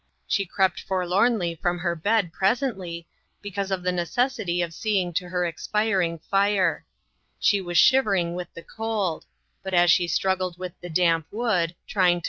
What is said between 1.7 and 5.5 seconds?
her bed presently, because of the necessity of seeing to her